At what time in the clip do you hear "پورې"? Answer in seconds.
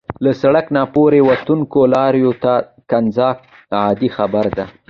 0.95-1.19